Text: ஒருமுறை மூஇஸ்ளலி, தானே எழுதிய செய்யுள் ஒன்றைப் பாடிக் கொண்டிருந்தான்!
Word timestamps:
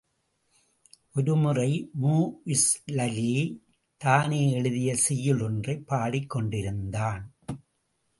ஒருமுறை 1.15 1.91
மூஇஸ்ளலி, 2.01 3.33
தானே 4.01 4.51
எழுதிய 4.51 4.95
செய்யுள் 4.95 5.41
ஒன்றைப் 5.41 5.87
பாடிக் 5.87 6.29
கொண்டிருந்தான்! 6.29 7.23